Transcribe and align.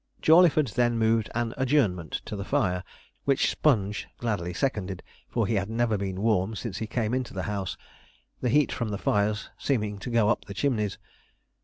Jawleyford 0.19 0.69
then 0.69 0.97
moved 0.97 1.29
an 1.35 1.53
adjournment 1.57 2.23
to 2.25 2.35
the 2.35 2.43
fire; 2.43 2.83
which 3.25 3.51
Sponge 3.51 4.07
gladly 4.17 4.51
seconded, 4.51 5.03
for 5.29 5.45
he 5.45 5.53
had 5.53 5.69
never 5.69 5.95
been 5.95 6.21
warm 6.23 6.55
since 6.55 6.79
he 6.79 6.87
came 6.87 7.13
into 7.13 7.35
the 7.35 7.43
house, 7.43 7.77
the 8.41 8.49
heat 8.49 8.71
from 8.71 8.89
the 8.89 8.97
fires 8.97 9.51
seeming 9.59 9.99
to 9.99 10.09
go 10.09 10.27
up 10.29 10.45
the 10.45 10.55
chimneys. 10.55 10.97